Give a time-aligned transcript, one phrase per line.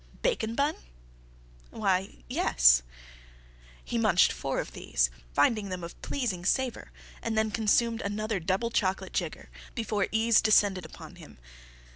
[0.23, 0.77] "Bacon bun?"
[1.69, 2.81] "Why—yes."
[3.85, 8.71] He munched four of these, finding them of pleasing savor, and then consumed another double
[8.71, 11.37] chocolate jigger before ease descended upon him.